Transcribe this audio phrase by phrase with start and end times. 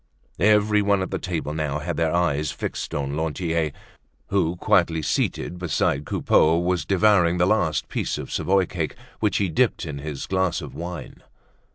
[0.39, 3.71] Everyone at the table now had their eyes fixed on Lantier
[4.29, 9.47] who, quietly seated beside Coupeau, was devouring the last piece of Savoy cake which he
[9.47, 11.21] dipped in his glass of wine.